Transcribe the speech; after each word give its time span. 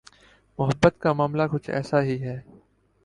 محبت 0.59 0.99
کا 0.99 1.13
معاملہ 1.13 1.43
کچھ 1.51 1.69
ایسا 1.69 2.01
ہی 2.03 2.21
ہے۔ 2.23 2.39